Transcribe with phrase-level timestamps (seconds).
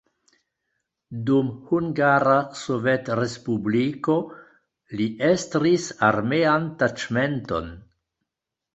[1.27, 4.17] Dum Hungara Sovetrespubliko
[4.97, 7.75] li estris armean taĉmenton.